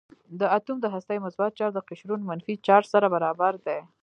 [0.39, 3.79] د اتوم د هستې مثبت چارج د قشرونو منفي چارج سره برابر دی.